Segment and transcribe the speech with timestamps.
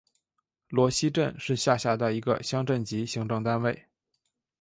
[0.69, 3.85] 罗溪镇是下辖的一个乡镇级行政单位。